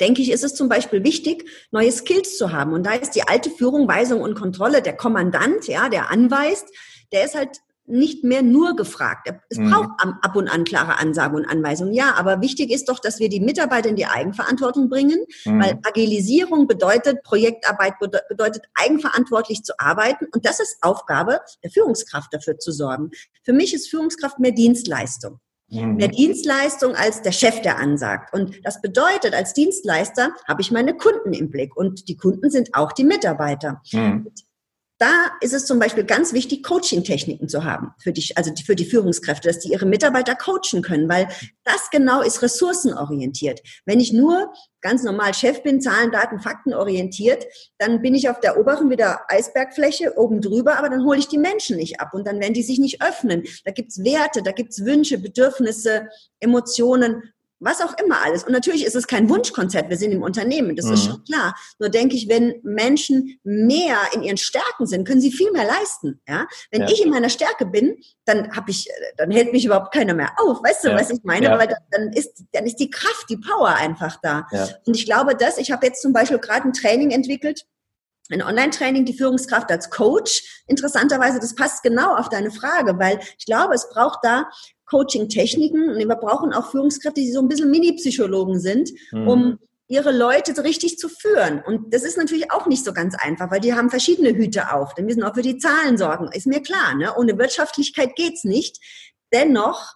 [0.00, 2.72] denke ich, ist es zum Beispiel wichtig, neue Skills zu haben.
[2.72, 6.66] Und da ist die alte Führung, Weisung und Kontrolle, der Kommandant, ja, der anweist,
[7.12, 9.28] der ist halt nicht mehr nur gefragt.
[9.48, 9.70] Es mhm.
[9.70, 11.92] braucht ab und an klare Ansagen und Anweisungen.
[11.92, 15.60] Ja, aber wichtig ist doch, dass wir die Mitarbeiter in die Eigenverantwortung bringen, mhm.
[15.60, 17.94] weil Agilisierung bedeutet, Projektarbeit
[18.28, 20.26] bedeutet, eigenverantwortlich zu arbeiten.
[20.32, 23.10] Und das ist Aufgabe der Führungskraft, dafür zu sorgen.
[23.42, 25.40] Für mich ist Führungskraft mehr Dienstleistung
[25.80, 25.96] mhm.
[25.96, 28.34] mehr Dienstleistung als der Chef, der ansagt.
[28.34, 32.74] Und das bedeutet, als Dienstleister habe ich meine Kunden im Blick und die Kunden sind
[32.74, 33.80] auch die Mitarbeiter.
[33.92, 34.30] Mhm.
[35.02, 38.84] Da ist es zum Beispiel ganz wichtig, Coaching-Techniken zu haben für die, also für die
[38.84, 41.26] Führungskräfte, dass die ihre Mitarbeiter coachen können, weil
[41.64, 43.62] das genau ist ressourcenorientiert.
[43.84, 47.44] Wenn ich nur ganz normal Chef bin, Zahlen, Daten, Fakten orientiert,
[47.78, 51.36] dann bin ich auf der oberen wieder Eisbergfläche oben drüber, aber dann hole ich die
[51.36, 53.42] Menschen nicht ab und dann werden die sich nicht öffnen.
[53.64, 57.24] Da gibt's Werte, da gibt's Wünsche, Bedürfnisse, Emotionen
[57.62, 58.44] was auch immer alles.
[58.44, 60.92] Und natürlich ist es kein Wunschkonzert, wir sind im Unternehmen, das mhm.
[60.94, 61.54] ist schon klar.
[61.78, 66.20] Nur denke ich, wenn Menschen mehr in ihren Stärken sind, können sie viel mehr leisten.
[66.28, 66.46] Ja?
[66.70, 66.88] Wenn ja.
[66.88, 70.62] ich in meiner Stärke bin, dann habe ich, dann hält mich überhaupt keiner mehr auf.
[70.62, 70.96] Weißt du, ja.
[70.96, 71.46] was ich meine?
[71.46, 71.58] Ja.
[71.58, 74.46] Weil dann ist, dann ist die Kraft, die Power einfach da.
[74.86, 77.64] Und ich glaube, dass ich habe jetzt zum Beispiel gerade ein Training entwickelt,
[78.32, 80.64] ein Online-Training, die Führungskraft als Coach.
[80.66, 84.48] Interessanterweise, das passt genau auf deine Frage, weil ich glaube, es braucht da
[84.86, 89.28] Coaching-Techniken und wir brauchen auch Führungskräfte, die so ein bisschen Mini-Psychologen sind, mhm.
[89.28, 91.62] um ihre Leute richtig zu führen.
[91.64, 94.94] Und das ist natürlich auch nicht so ganz einfach, weil die haben verschiedene Hüte auf.
[94.94, 96.30] Die müssen auch für die Zahlen sorgen.
[96.32, 97.14] Ist mir klar, ne?
[97.16, 98.78] Ohne Wirtschaftlichkeit geht's nicht.
[99.32, 99.94] Dennoch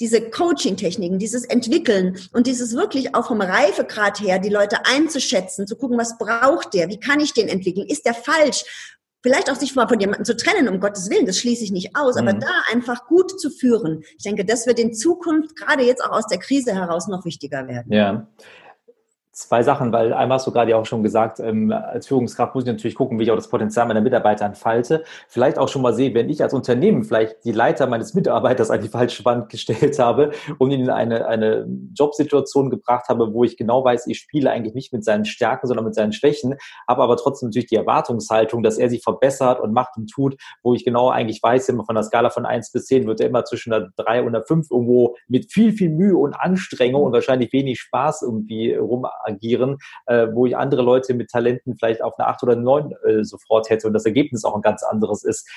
[0.00, 5.76] diese Coaching-Techniken, dieses Entwickeln und dieses wirklich auch vom Reifegrad her, die Leute einzuschätzen, zu
[5.76, 8.64] gucken, was braucht der, wie kann ich den entwickeln, ist der falsch,
[9.22, 11.96] vielleicht auch sich mal von jemandem zu trennen, um Gottes Willen, das schließe ich nicht
[11.96, 12.28] aus, mhm.
[12.28, 14.02] aber da einfach gut zu führen.
[14.16, 17.66] Ich denke, das wird in Zukunft, gerade jetzt auch aus der Krise heraus, noch wichtiger
[17.66, 17.92] werden.
[17.92, 18.28] Ja.
[19.38, 22.72] Zwei Sachen, weil einmal hast du gerade auch schon gesagt, ähm, als Führungskraft muss ich
[22.72, 25.04] natürlich gucken, wie ich auch das Potenzial meiner Mitarbeiter entfalte.
[25.28, 28.80] Vielleicht auch schon mal sehen, wenn ich als Unternehmen vielleicht die Leiter meines Mitarbeiters an
[28.80, 33.56] die falsche Wand gestellt habe und ihn in eine, eine Jobsituation gebracht habe, wo ich
[33.56, 36.56] genau weiß, ich spiele eigentlich nicht mit seinen Stärken, sondern mit seinen Schwächen,
[36.88, 40.74] habe aber trotzdem natürlich die Erwartungshaltung, dass er sich verbessert und macht und tut, wo
[40.74, 43.44] ich genau eigentlich weiß, immer von der Skala von eins bis zehn wird er immer
[43.44, 47.52] zwischen einer drei und einer fünf irgendwo mit viel, viel Mühe und Anstrengung und wahrscheinlich
[47.52, 52.28] wenig Spaß irgendwie rum agieren, äh, wo ich andere Leute mit Talenten vielleicht auf eine
[52.28, 55.48] 8 oder 9 äh, sofort hätte und das Ergebnis auch ein ganz anderes ist.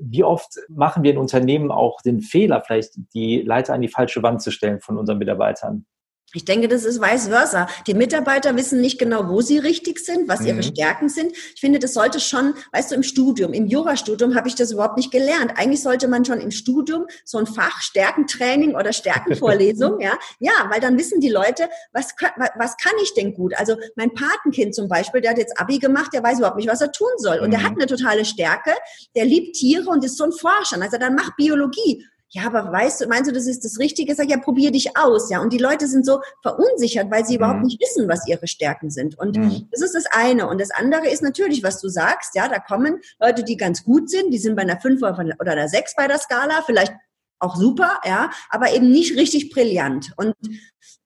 [0.00, 4.22] Wie oft machen wir in Unternehmen auch den Fehler, vielleicht die Leiter an die falsche
[4.22, 5.86] Wand zu stellen von unseren Mitarbeitern?
[6.34, 7.68] Ich denke, das ist vice versa.
[7.86, 10.46] Die Mitarbeiter wissen nicht genau, wo sie richtig sind, was mhm.
[10.46, 11.32] ihre Stärken sind.
[11.54, 14.96] Ich finde, das sollte schon, weißt du, im Studium, im Jurastudium habe ich das überhaupt
[14.96, 15.52] nicht gelernt.
[15.56, 20.80] Eigentlich sollte man schon im Studium so ein Fach Stärkentraining oder Stärkenvorlesung, ja, ja, weil
[20.80, 22.14] dann wissen die Leute, was,
[22.56, 23.54] was kann ich denn gut?
[23.56, 26.80] Also mein Patenkind zum Beispiel, der hat jetzt Abi gemacht, der weiß überhaupt nicht, was
[26.80, 27.38] er tun soll.
[27.38, 27.52] Und mhm.
[27.52, 28.72] der hat eine totale Stärke,
[29.14, 30.80] der liebt Tiere und ist so ein Forscher.
[30.80, 34.14] Also dann macht Biologie ja, aber weißt du, meinst du, das ist das Richtige?
[34.14, 35.40] Sag ja, probier dich aus, ja.
[35.40, 37.36] Und die Leute sind so verunsichert, weil sie mhm.
[37.36, 39.18] überhaupt nicht wissen, was ihre Stärken sind.
[39.18, 39.68] Und mhm.
[39.70, 40.48] das ist das eine.
[40.48, 44.10] Und das andere ist natürlich, was du sagst, ja, da kommen Leute, die ganz gut
[44.10, 46.92] sind, die sind bei einer 5 oder einer 6 bei der Skala, vielleicht
[47.38, 50.12] auch super, ja, aber eben nicht richtig brillant.
[50.16, 50.34] Und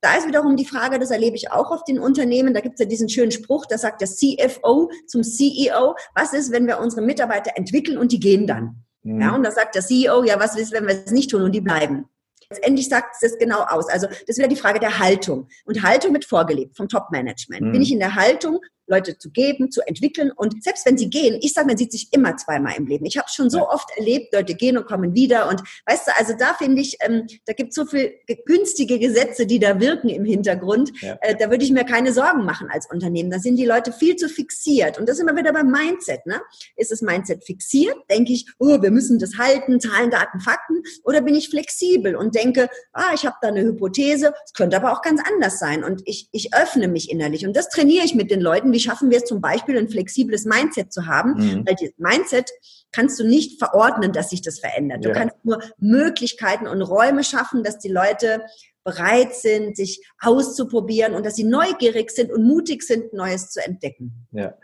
[0.01, 2.81] da ist wiederum die Frage, das erlebe ich auch auf den Unternehmen, da gibt es
[2.81, 7.03] ja diesen schönen Spruch, da sagt der CFO zum CEO, was ist, wenn wir unsere
[7.03, 8.85] Mitarbeiter entwickeln und die gehen dann?
[9.09, 9.21] Mhm.
[9.21, 11.53] Ja, und da sagt der CEO, ja, was ist, wenn wir es nicht tun und
[11.53, 12.07] die bleiben?
[12.51, 13.89] Letztendlich sagt es das genau aus.
[13.89, 15.49] Also das ist wieder die Frage der Haltung.
[15.65, 17.63] Und Haltung wird vorgelebt vom Top-Management.
[17.63, 17.73] Mhm.
[17.73, 20.33] Bin ich in der Haltung, Leute zu geben, zu entwickeln.
[20.35, 23.05] Und selbst wenn sie gehen, ich sage, man sieht sich immer zweimal im Leben.
[23.07, 23.69] Ich habe schon so ja.
[23.69, 25.49] oft erlebt, Leute gehen und kommen wieder.
[25.49, 28.15] Und weißt du, also da finde ich, ähm, da gibt es so viel
[28.47, 30.91] günstige Gesetze, die da wirken im Hintergrund.
[31.01, 31.19] Ja.
[31.21, 33.31] Äh, da würde ich mir keine Sorgen machen als Unternehmen.
[33.31, 34.99] Da sind die Leute viel zu fixiert.
[34.99, 36.25] Und das ist immer wieder beim Mindset.
[36.27, 36.41] Ne?
[36.77, 37.97] Ist das Mindset fixiert?
[38.11, 40.83] Denke ich, oh, wir müssen das halten, Zahlen, Daten, Fakten?
[41.05, 44.93] Oder bin ich flexibel und denke, ah, ich habe da eine Hypothese, es könnte aber
[44.93, 45.85] auch ganz anders sein.
[45.85, 47.47] Und ich, ich öffne mich innerlich.
[47.47, 50.45] Und das trainiere ich mit den Leuten, wie schaffen wir es zum Beispiel, ein flexibles
[50.45, 51.35] Mindset zu haben?
[51.35, 51.67] Mhm.
[51.67, 52.51] Weil das Mindset
[52.93, 55.05] kannst du nicht verordnen, dass sich das verändert.
[55.05, 55.15] Du ja.
[55.15, 58.43] kannst nur Möglichkeiten und Räume schaffen, dass die Leute
[58.85, 64.27] bereit sind, sich auszuprobieren und dass sie neugierig sind und mutig sind, Neues zu entdecken.
[64.33, 64.55] Ja.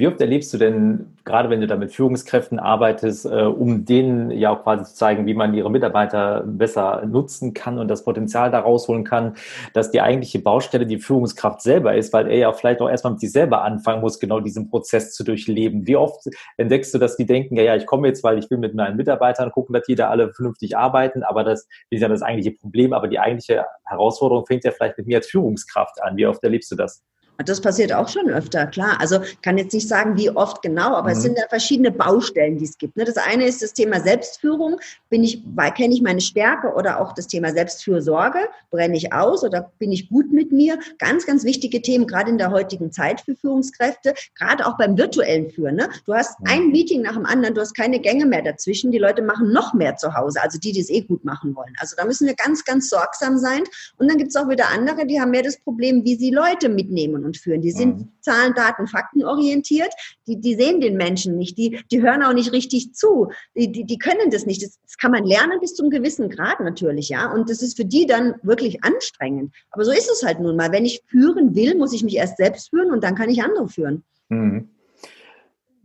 [0.00, 4.30] Wie oft erlebst du denn, gerade wenn du da mit Führungskräften arbeitest, äh, um denen
[4.30, 8.50] ja auch quasi zu zeigen, wie man ihre Mitarbeiter besser nutzen kann und das Potenzial
[8.50, 9.34] da rausholen kann,
[9.74, 13.20] dass die eigentliche Baustelle die Führungskraft selber ist, weil er ja vielleicht auch erstmal mit
[13.20, 15.86] sich selber anfangen muss, genau diesen Prozess zu durchleben.
[15.86, 16.24] Wie oft
[16.56, 18.96] entdeckst du, dass die denken, ja, ja, ich komme jetzt, weil ich will mit meinen
[18.96, 22.94] Mitarbeitern gucken, dass die da alle vernünftig arbeiten, aber das ist ja das eigentliche Problem,
[22.94, 26.16] aber die eigentliche Herausforderung fängt ja vielleicht mit mir als Führungskraft an.
[26.16, 27.04] Wie oft erlebst du das?
[27.44, 29.00] Das passiert auch schon öfter, klar.
[29.00, 31.16] Also kann jetzt nicht sagen, wie oft genau, aber mhm.
[31.16, 32.96] es sind ja verschiedene Baustellen, die es gibt.
[32.96, 33.04] Ne?
[33.04, 34.80] Das eine ist das Thema Selbstführung.
[35.08, 35.42] Bin ich,
[35.76, 38.38] kenne ich meine Stärke oder auch das Thema Selbstfürsorge?
[38.70, 40.78] Brenne ich aus oder bin ich gut mit mir?
[40.98, 45.50] Ganz, ganz wichtige Themen, gerade in der heutigen Zeit für Führungskräfte, gerade auch beim virtuellen
[45.50, 45.76] Führen.
[45.76, 45.88] Ne?
[46.06, 46.46] Du hast mhm.
[46.48, 48.90] ein Meeting nach dem anderen, du hast keine Gänge mehr dazwischen.
[48.90, 51.74] Die Leute machen noch mehr zu Hause, also die, die es eh gut machen wollen.
[51.78, 53.62] Also da müssen wir ganz, ganz sorgsam sein.
[53.96, 56.68] Und dann gibt es auch wieder andere, die haben mehr das Problem, wie sie Leute
[56.68, 57.62] mitnehmen und führen.
[57.62, 58.08] Die sind mhm.
[58.20, 59.92] Zahlen, Daten, Fakten orientiert.
[60.26, 61.56] Die, die sehen den Menschen nicht.
[61.56, 63.28] Die, die hören auch nicht richtig zu.
[63.56, 64.62] Die, die, die können das nicht.
[64.62, 67.32] Das, das kann man lernen bis zum gewissen Grad natürlich, ja.
[67.32, 69.54] Und das ist für die dann wirklich anstrengend.
[69.70, 70.72] Aber so ist es halt nun mal.
[70.72, 73.68] Wenn ich führen will, muss ich mich erst selbst führen und dann kann ich andere
[73.68, 74.02] führen.
[74.28, 74.68] Mhm.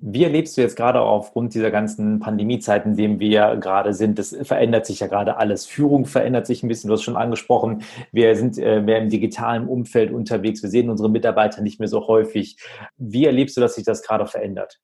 [0.07, 4.19] Wie erlebst du jetzt gerade aufgrund dieser ganzen Pandemiezeiten, in denen wir gerade sind?
[4.19, 5.65] Das verändert sich ja gerade alles.
[5.65, 6.89] Führung verändert sich ein bisschen.
[6.89, 10.61] Du hast schon angesprochen, wir sind äh, mehr im digitalen Umfeld unterwegs.
[10.61, 12.59] Wir sehen unsere Mitarbeiter nicht mehr so häufig.
[12.97, 14.79] Wie erlebst du, dass sich das gerade verändert?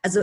[0.00, 0.20] Also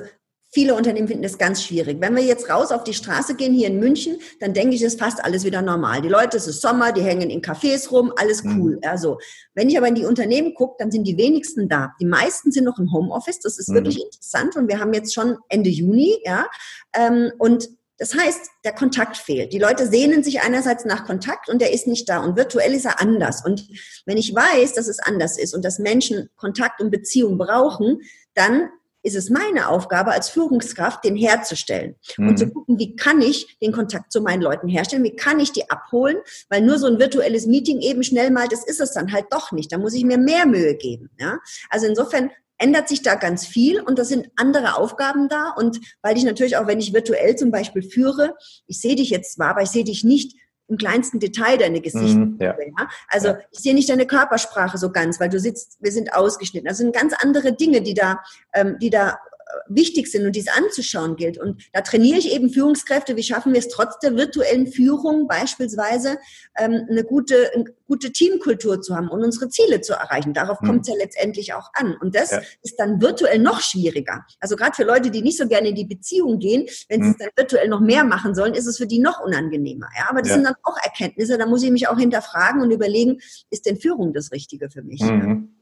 [0.52, 1.98] Viele Unternehmen finden das ganz schwierig.
[2.00, 5.00] Wenn wir jetzt raus auf die Straße gehen hier in München, dann denke ich, ist
[5.00, 6.02] fast alles wieder normal.
[6.02, 8.60] Die Leute, es ist Sommer, die hängen in Cafés rum, alles mhm.
[8.60, 8.72] cool.
[8.78, 8.90] Mhm.
[8.90, 9.20] Also,
[9.54, 11.94] wenn ich aber in die Unternehmen gucke, dann sind die wenigsten da.
[12.02, 13.40] Die meisten sind noch im Homeoffice.
[13.40, 13.76] Das ist mhm.
[13.76, 14.56] wirklich interessant.
[14.56, 16.48] Und wir haben jetzt schon Ende Juni, ja.
[16.96, 19.52] Ähm, und das heißt, der Kontakt fehlt.
[19.52, 22.24] Die Leute sehnen sich einerseits nach Kontakt und der ist nicht da.
[22.24, 23.46] Und virtuell ist er anders.
[23.46, 23.68] Und
[24.06, 28.00] wenn ich weiß, dass es anders ist und dass Menschen Kontakt und Beziehung brauchen,
[28.34, 28.70] dann
[29.04, 32.30] ist es meine Aufgabe als Führungskraft, den herzustellen mhm.
[32.30, 35.52] und zu gucken, wie kann ich den Kontakt zu meinen Leuten herstellen, wie kann ich
[35.52, 36.18] die abholen,
[36.50, 39.52] weil nur so ein virtuelles Meeting eben schnell mal, das ist es dann halt doch
[39.52, 39.72] nicht.
[39.72, 41.10] Da muss ich mir mehr Mühe geben.
[41.20, 41.40] Ja?
[41.70, 46.18] Also insofern ändert sich da ganz viel und da sind andere Aufgaben da und weil
[46.18, 48.36] ich natürlich auch, wenn ich virtuell zum Beispiel führe,
[48.68, 50.36] ich sehe dich jetzt zwar, aber ich sehe dich nicht
[50.70, 52.26] im kleinsten Detail deine Gesichtszüge.
[52.26, 52.56] Mm, ja.
[52.58, 52.88] ja.
[53.10, 53.40] Also ja.
[53.52, 56.68] ich sehe nicht deine Körpersprache so ganz, weil du sitzt, wir sind ausgeschnitten.
[56.68, 58.20] Das sind ganz andere Dinge, die da,
[58.54, 59.20] ähm, die da
[59.68, 61.38] wichtig sind und dies anzuschauen gilt.
[61.38, 63.16] Und da trainiere ich eben Führungskräfte.
[63.16, 66.18] Wie schaffen wir es trotz der virtuellen Führung beispielsweise
[66.58, 70.34] ähm, eine gute, eine gute Teamkultur zu haben und unsere Ziele zu erreichen?
[70.34, 70.68] Darauf mhm.
[70.68, 71.96] kommt es ja letztendlich auch an.
[72.00, 72.42] Und das ja.
[72.62, 74.26] ist dann virtuell noch schwieriger.
[74.40, 77.06] Also gerade für Leute, die nicht so gerne in die Beziehung gehen, wenn mhm.
[77.06, 79.88] sie es dann virtuell noch mehr machen sollen, ist es für die noch unangenehmer.
[79.98, 80.36] Ja, aber das ja.
[80.36, 81.38] sind dann auch Erkenntnisse.
[81.38, 85.02] Da muss ich mich auch hinterfragen und überlegen, ist denn Führung das Richtige für mich?
[85.02, 85.59] Mhm.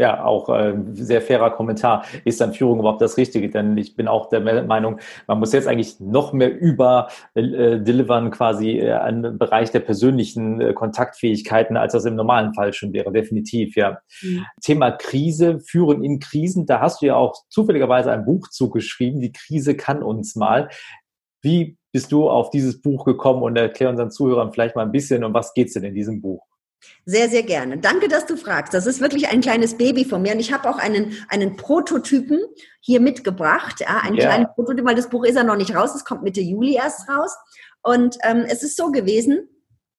[0.00, 2.04] Ja, auch äh, sehr fairer Kommentar.
[2.24, 3.50] Ist dann Führung überhaupt das Richtige?
[3.50, 8.30] Denn ich bin auch der Meinung, man muss jetzt eigentlich noch mehr über äh, delivern
[8.30, 13.10] quasi äh, einen Bereich der persönlichen äh, Kontaktfähigkeiten, als das im normalen Fall schon wäre.
[13.10, 13.98] Definitiv, ja.
[14.22, 14.46] Mhm.
[14.62, 16.66] Thema Krise, Führen in Krisen.
[16.66, 19.20] Da hast du ja auch zufälligerweise ein Buch zugeschrieben.
[19.20, 20.68] Die Krise kann uns mal.
[21.42, 25.24] Wie bist du auf dieses Buch gekommen und erklär unseren Zuhörern vielleicht mal ein bisschen,
[25.24, 26.47] um was geht's denn in diesem Buch?
[27.04, 27.78] Sehr, sehr gerne.
[27.78, 28.74] Danke, dass du fragst.
[28.74, 30.32] Das ist wirklich ein kleines Baby von mir.
[30.32, 32.40] Und ich habe auch einen, einen Prototypen
[32.80, 33.80] hier mitgebracht.
[33.80, 34.26] Ja, einen ja.
[34.26, 35.94] kleinen Prototyp, weil das Buch ist ja noch nicht raus.
[35.94, 37.34] Es kommt Mitte Juli erst raus.
[37.82, 39.48] Und ähm, es ist so gewesen,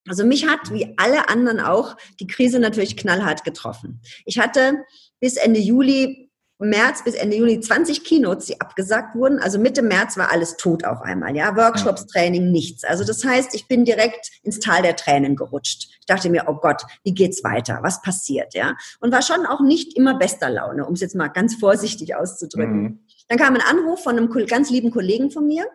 [0.08, 4.02] also mich hat, wie alle anderen auch, die Krise natürlich knallhart getroffen.
[4.26, 4.84] Ich hatte
[5.20, 6.29] bis Ende Juli
[6.60, 9.40] März bis Ende Juni 20 Keynotes, die abgesagt wurden.
[9.40, 11.36] Also Mitte März war alles tot auf einmal.
[11.36, 12.84] Ja, Workshops, Training, nichts.
[12.84, 15.88] Also das heißt, ich bin direkt ins Tal der Tränen gerutscht.
[16.00, 17.80] Ich dachte mir, oh Gott, wie geht's weiter?
[17.82, 18.54] Was passiert?
[18.54, 22.16] Ja, und war schon auch nicht immer bester Laune, um es jetzt mal ganz vorsichtig
[22.16, 22.82] auszudrücken.
[22.82, 23.00] Mhm.
[23.30, 25.66] Dann kam ein Anruf von einem ganz lieben Kollegen von mir,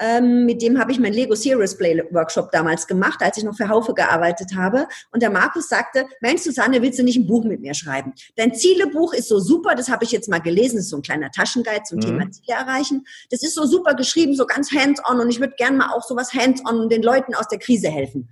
[0.00, 3.56] ähm, mit dem habe ich mein Lego Serious Play Workshop damals gemacht, als ich noch
[3.56, 4.88] für Haufe gearbeitet habe.
[5.12, 8.12] Und der Markus sagte, Mensch, Susanne, willst du nicht ein Buch mit mir schreiben?
[8.36, 11.02] Dein Zielebuch ist so super, das habe ich jetzt mal gelesen, das ist so ein
[11.02, 12.02] kleiner Taschenguide zum mhm.
[12.02, 13.06] Thema Ziele erreichen.
[13.30, 16.32] Das ist so super geschrieben, so ganz hands-on und ich würde gern mal auch sowas
[16.32, 18.28] hands-on den Leuten aus der Krise helfen.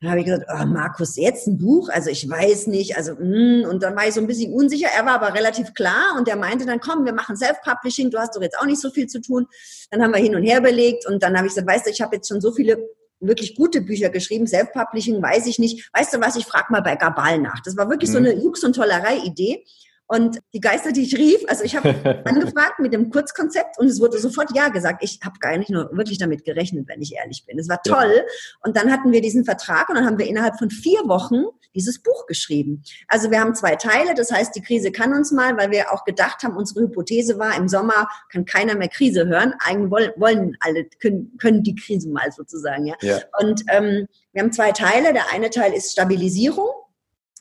[0.00, 1.90] Dann habe ich gesagt, oh, Markus, jetzt ein Buch?
[1.90, 2.96] Also ich weiß nicht.
[2.96, 4.88] Also mm, und dann war ich so ein bisschen unsicher.
[4.96, 8.10] Er war aber relativ klar und er meinte dann, komm, wir machen Self-Publishing.
[8.10, 9.46] Du hast doch jetzt auch nicht so viel zu tun.
[9.90, 12.00] Dann haben wir hin und her überlegt und dann habe ich gesagt, weißt du, ich
[12.00, 12.78] habe jetzt schon so viele
[13.20, 14.46] wirklich gute Bücher geschrieben.
[14.46, 15.90] Self-Publishing weiß ich nicht.
[15.92, 16.36] Weißt du was?
[16.36, 17.60] Ich frage mal bei Gabal nach.
[17.60, 18.14] Das war wirklich mhm.
[18.14, 19.64] so eine Jux- und Tollerei-Idee.
[20.12, 21.94] Und die Geister, die ich rief, also ich habe
[22.24, 25.04] angefragt mit dem Kurzkonzept und es wurde sofort Ja gesagt.
[25.04, 27.60] Ich habe gar nicht nur wirklich damit gerechnet, wenn ich ehrlich bin.
[27.60, 28.12] Es war toll.
[28.16, 28.22] Ja.
[28.64, 31.44] Und dann hatten wir diesen Vertrag und dann haben wir innerhalb von vier Wochen
[31.76, 32.82] dieses Buch geschrieben.
[33.06, 34.14] Also wir haben zwei Teile.
[34.14, 37.56] Das heißt, die Krise kann uns mal, weil wir auch gedacht haben, unsere Hypothese war,
[37.56, 39.54] im Sommer kann keiner mehr Krise hören.
[39.64, 42.86] Eigentlich wollen, wollen alle, können, können die Krise mal sozusagen.
[42.86, 42.96] Ja.
[43.02, 43.20] ja.
[43.38, 45.12] Und ähm, wir haben zwei Teile.
[45.12, 46.66] Der eine Teil ist Stabilisierung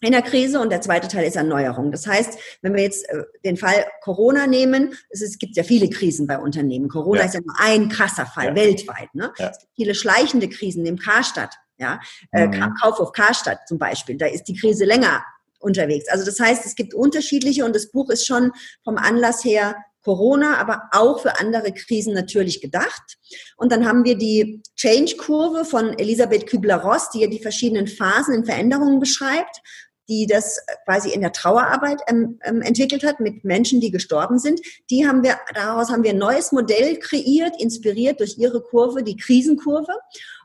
[0.02, 1.92] in der Krise und der zweite Teil ist Erneuerung.
[1.92, 5.64] Das heißt, wenn wir jetzt äh, den Fall Corona nehmen, es, ist, es gibt ja
[5.64, 6.88] viele Krisen bei Unternehmen.
[6.88, 7.26] Corona ja.
[7.26, 8.56] ist ja nur ein krasser Fall ja.
[8.56, 9.14] weltweit.
[9.14, 9.32] Ne?
[9.38, 9.50] Ja.
[9.50, 12.00] Es gibt viele schleichende Krisen im Karstadt, ja,
[12.32, 12.76] äh, mhm.
[12.82, 14.18] Kauf auf Karstadt zum Beispiel.
[14.18, 15.24] Da ist die Krise länger
[15.60, 16.08] unterwegs.
[16.10, 18.52] Also das heißt, es gibt unterschiedliche und das Buch ist schon
[18.84, 23.18] vom Anlass her Corona, aber auch für andere Krisen natürlich gedacht.
[23.58, 28.46] Und dann haben wir die Change-Kurve von Elisabeth Kübler-Ross, die ja die verschiedenen Phasen in
[28.46, 29.62] Veränderungen beschreibt
[30.10, 34.60] die das quasi in der Trauerarbeit ähm, ähm, entwickelt hat mit Menschen, die gestorben sind.
[34.90, 39.16] Die haben wir, daraus haben wir ein neues Modell kreiert, inspiriert durch ihre Kurve, die
[39.16, 39.94] Krisenkurve.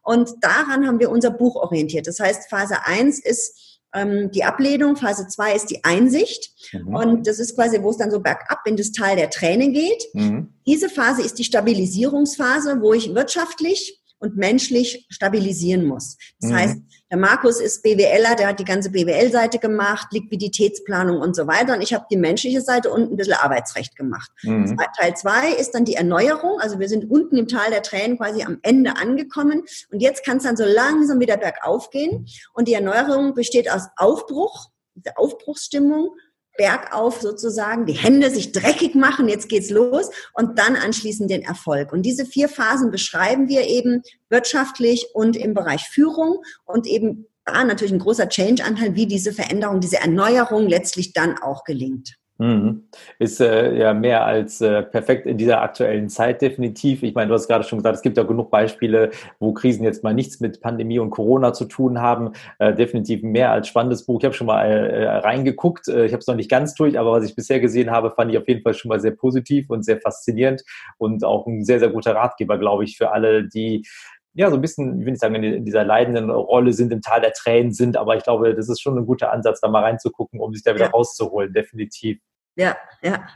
[0.02, 2.06] Und daran haben wir unser Buch orientiert.
[2.06, 6.52] Das heißt, Phase 1 ist ähm, die Ablehnung, Phase 2 ist die Einsicht.
[6.72, 6.94] Mhm.
[6.94, 10.04] Und das ist quasi, wo es dann so bergab in das Tal der Tränen geht.
[10.12, 10.52] Mhm.
[10.66, 16.16] Diese Phase ist die Stabilisierungsphase, wo ich wirtschaftlich und menschlich stabilisieren muss.
[16.40, 16.54] Das mhm.
[16.54, 16.78] heißt,
[17.10, 21.74] der Markus ist BWLer, der hat die ganze BWL-Seite gemacht, Liquiditätsplanung und so weiter.
[21.74, 24.30] Und ich habe die menschliche Seite und ein bisschen Arbeitsrecht gemacht.
[24.42, 24.76] Mhm.
[24.96, 26.60] Teil zwei ist dann die Erneuerung.
[26.60, 29.62] Also wir sind unten im Tal der Tränen quasi am Ende angekommen.
[29.90, 32.26] Und jetzt kann es dann so langsam wieder bergauf gehen.
[32.52, 36.10] Und die Erneuerung besteht aus Aufbruch, der Aufbruchsstimmung
[36.56, 41.92] bergauf sozusagen, die Hände sich dreckig machen, jetzt geht's los und dann anschließend den Erfolg.
[41.92, 47.64] Und diese vier Phasen beschreiben wir eben wirtschaftlich und im Bereich Führung und eben da
[47.64, 52.16] natürlich ein großer Change-Anteil, wie diese Veränderung, diese Erneuerung letztlich dann auch gelingt.
[52.38, 52.88] Mhm.
[53.20, 57.04] Ist äh, ja mehr als äh, perfekt in dieser aktuellen Zeit definitiv.
[57.04, 60.02] Ich meine, du hast gerade schon gesagt, es gibt ja genug Beispiele, wo Krisen jetzt
[60.02, 62.32] mal nichts mit Pandemie und Corona zu tun haben.
[62.58, 64.18] Äh, definitiv mehr als spannendes Buch.
[64.18, 65.86] Ich habe schon mal äh, reingeguckt.
[65.86, 68.32] Äh, ich habe es noch nicht ganz durch, aber was ich bisher gesehen habe, fand
[68.32, 70.64] ich auf jeden Fall schon mal sehr positiv und sehr faszinierend
[70.98, 73.86] und auch ein sehr, sehr guter Ratgeber, glaube ich, für alle, die
[74.34, 77.20] ja, so ein bisschen, ich will nicht sagen, in dieser leidenden Rolle sind, im Tal
[77.20, 80.40] der Tränen sind, aber ich glaube, das ist schon ein guter Ansatz, da mal reinzugucken,
[80.40, 80.90] um sich da wieder ja.
[80.90, 82.18] rauszuholen, definitiv.
[82.56, 83.26] Ja, ja.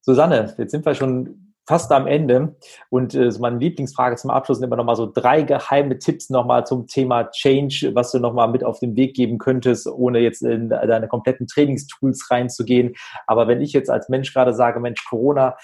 [0.00, 2.56] Susanne, jetzt sind wir schon fast am Ende.
[2.90, 6.86] Und äh, meine Lieblingsfrage zum Abschluss sind immer nochmal so drei geheime Tipps nochmal zum
[6.86, 11.08] Thema Change, was du nochmal mit auf den Weg geben könntest, ohne jetzt in deine
[11.08, 12.94] kompletten Trainingstools reinzugehen.
[13.26, 15.56] Aber wenn ich jetzt als Mensch gerade sage, Mensch, Corona,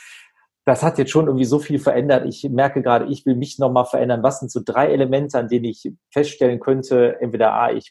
[0.68, 2.26] das hat jetzt schon irgendwie so viel verändert.
[2.26, 4.22] Ich merke gerade, ich will mich nochmal verändern.
[4.22, 7.90] Was sind so drei Elemente, an denen ich feststellen könnte, entweder A, ich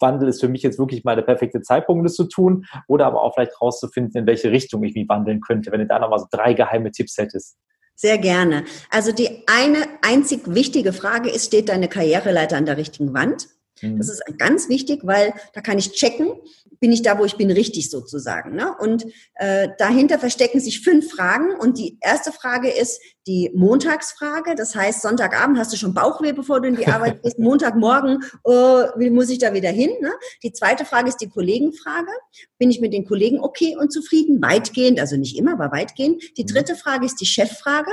[0.00, 3.22] Wandel ist für mich jetzt wirklich mal der perfekte Zeitpunkt, das zu tun, oder aber
[3.22, 6.26] auch vielleicht rauszufinden, in welche Richtung ich mich wandeln könnte, wenn du da nochmal so
[6.30, 7.58] drei geheime Tipps hättest.
[7.94, 8.64] Sehr gerne.
[8.90, 13.48] Also die eine einzig wichtige Frage ist, steht deine Karriereleiter an der richtigen Wand?
[13.82, 14.12] Das mhm.
[14.12, 16.32] ist ganz wichtig, weil da kann ich checken,
[16.80, 18.54] bin ich da, wo ich bin, richtig sozusagen.
[18.54, 18.74] Ne?
[18.78, 21.54] Und äh, dahinter verstecken sich fünf Fragen.
[21.54, 24.54] Und die erste Frage ist die Montagsfrage.
[24.54, 27.38] Das heißt, Sonntagabend hast du schon Bauchweh, bevor du in die Arbeit gehst.
[27.38, 29.90] Montagmorgen oh, wie muss ich da wieder hin?
[30.00, 30.10] Ne?
[30.42, 32.10] Die zweite Frage ist die Kollegenfrage.
[32.58, 34.40] Bin ich mit den Kollegen okay und zufrieden?
[34.40, 36.22] Weitgehend, also nicht immer, aber weitgehend.
[36.38, 36.48] Die mhm.
[36.48, 37.90] dritte Frage ist die Cheffrage.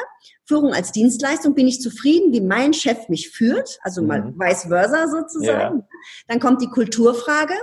[0.48, 1.54] Führung als Dienstleistung.
[1.56, 3.80] Bin ich zufrieden, wie mein Chef mich führt?
[3.82, 4.40] Also mal mhm.
[4.40, 5.80] vice versa sozusagen.
[5.80, 5.88] Ja.
[6.28, 7.54] Dann kommt die Kulturfrage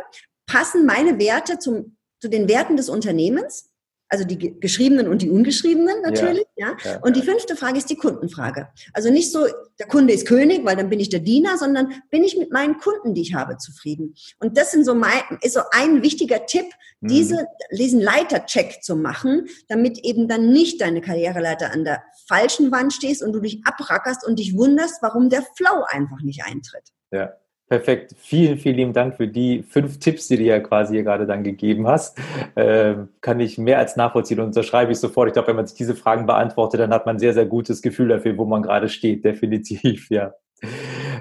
[0.46, 3.70] passen meine Werte zum, zu den Werten des Unternehmens?
[4.14, 6.76] Also die geschriebenen und die ungeschriebenen natürlich, ja.
[6.84, 7.00] ja.
[7.02, 8.68] Und die fünfte Frage ist die Kundenfrage.
[8.92, 9.44] Also nicht so,
[9.80, 12.78] der Kunde ist König, weil dann bin ich der Diener, sondern bin ich mit meinen
[12.78, 14.14] Kunden, die ich habe, zufrieden?
[14.38, 16.66] Und das sind so mein, ist so ein wichtiger Tipp,
[17.00, 17.08] mhm.
[17.08, 22.92] diese, diesen Leitercheck zu machen, damit eben dann nicht deine Karriereleiter an der falschen Wand
[22.92, 26.84] stehst und du dich abrackerst und dich wunderst, warum der Flow einfach nicht eintritt.
[27.10, 27.32] Ja.
[27.68, 28.14] Perfekt.
[28.18, 31.42] Vielen, vielen lieben Dank für die fünf Tipps, die du ja quasi hier gerade dann
[31.42, 32.18] gegeben hast.
[32.56, 35.28] Ähm, kann ich mehr als nachvollziehen und unterschreibe ich sofort.
[35.28, 37.80] Ich glaube, wenn man sich diese Fragen beantwortet, dann hat man ein sehr, sehr gutes
[37.80, 39.24] Gefühl dafür, wo man gerade steht.
[39.24, 40.34] Definitiv, ja.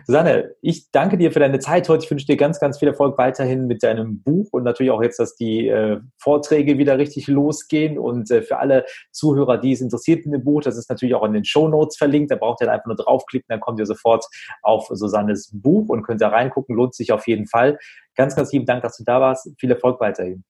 [0.05, 2.03] Susanne, ich danke dir für deine Zeit heute.
[2.03, 5.19] Ich wünsche dir ganz, ganz viel Erfolg weiterhin mit deinem Buch und natürlich auch jetzt,
[5.19, 7.97] dass die äh, Vorträge wieder richtig losgehen.
[7.97, 11.23] Und äh, für alle Zuhörer, die es interessiert in dem Buch, das ist natürlich auch
[11.23, 12.31] in den Show Notes verlinkt.
[12.31, 14.25] Da braucht ihr einfach nur draufklicken, dann kommt ihr sofort
[14.61, 16.75] auf Susannes Buch und könnt da reingucken.
[16.75, 17.77] Lohnt sich auf jeden Fall.
[18.15, 19.49] Ganz, ganz lieben Dank, dass du da warst.
[19.57, 20.43] Viel Erfolg weiterhin.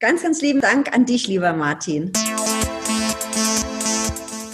[0.00, 2.12] Ganz, ganz lieben Dank an dich, lieber Martin.